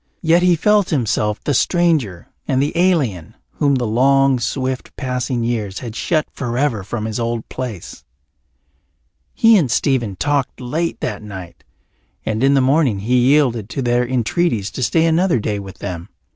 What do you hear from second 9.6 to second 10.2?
Stephen